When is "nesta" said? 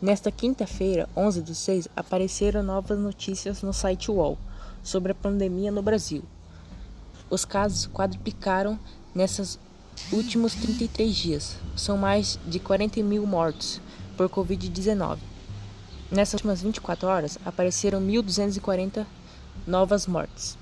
0.00-0.30